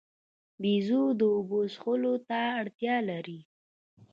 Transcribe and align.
بیزو 0.61 1.03
د 1.19 1.21
اوبو 1.35 1.59
څښلو 1.73 2.13
ته 2.27 2.39
اړتیا 2.61 2.95
لري. 3.09 3.39